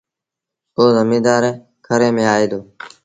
[0.73, 1.43] پو زميݩدآر
[1.85, 2.59] کري ميݩ آئي دو